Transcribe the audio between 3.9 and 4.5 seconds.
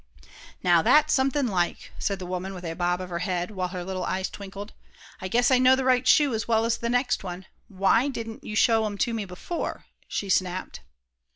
eyes